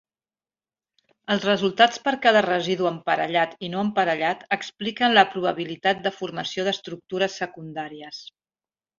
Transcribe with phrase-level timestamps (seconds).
[1.33, 7.37] Els resultats per cada residu emparellat i no emparellat expliquen la probabilitat de formació d'estructures
[7.43, 8.23] secundàries.